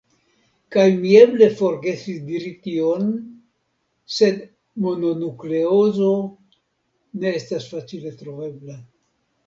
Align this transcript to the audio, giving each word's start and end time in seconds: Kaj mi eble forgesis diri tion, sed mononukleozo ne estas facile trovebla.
Kaj 0.75 0.85
mi 1.01 1.11
eble 1.17 1.49
forgesis 1.59 2.23
diri 2.31 2.55
tion, 2.63 3.05
sed 4.17 4.43
mononukleozo 4.89 6.13
ne 7.21 7.39
estas 7.39 7.73
facile 7.77 8.19
trovebla. 8.25 8.85